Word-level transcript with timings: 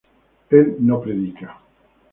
él 0.49 0.77
no 0.79 0.99
predica 0.99 1.59